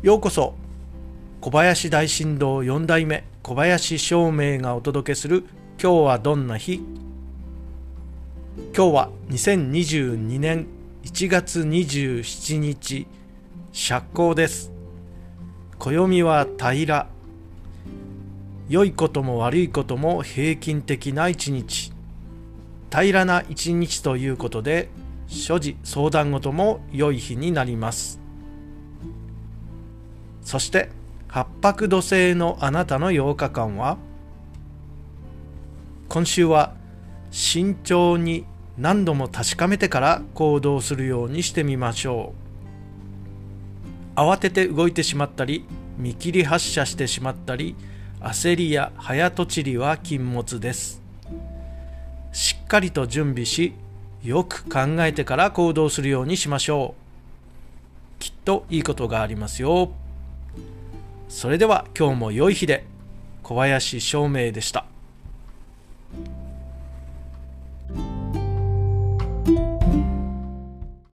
[0.00, 0.54] ようこそ
[1.40, 5.42] 小林大震動4代目小林照明がお届けする
[5.82, 6.80] 今日はどんな日？
[8.76, 10.68] 今日は2022年
[11.02, 13.08] 1月27日
[13.72, 14.70] 釈光です。
[15.80, 16.84] 暦は平。
[16.86, 17.08] ら
[18.68, 21.92] 良いことも悪いことも平均的な一日。
[22.92, 24.90] 平らな一日ということで
[25.26, 28.20] 所持相談事も良い日になります。
[30.48, 30.88] そして
[31.26, 33.98] 八白土星のあなたの8日間は
[36.08, 36.72] 今週は
[37.30, 38.46] 慎重に
[38.78, 42.32] 何度も確かめてから行動するようにしてみましょ
[44.16, 44.18] う。
[44.18, 45.66] 慌てて動いてしまったり
[45.98, 47.76] 見切り発車してしまったり
[48.22, 51.02] 焦りや早とちりは禁物です。
[52.32, 53.74] しっかりと準備し
[54.24, 56.94] よく考えてから行動するようにしましょ
[58.16, 58.18] う。
[58.18, 59.92] きっといいことがありますよ。
[61.28, 62.86] それでは今日も良い日で
[63.42, 64.86] 小林照明でした。